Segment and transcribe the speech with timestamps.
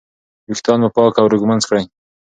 [0.47, 1.83] ویښتان مو پاک او ږمنځ کړئ.